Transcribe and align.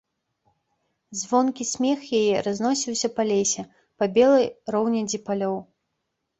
Звонкі 1.19 1.63
смех 1.73 1.99
яе 2.21 2.37
разносіўся 2.49 3.07
па 3.19 3.29
лесе, 3.35 3.69
па 3.99 4.11
белай 4.19 4.51
роўнядзі 4.77 5.25
палёў. 5.31 5.57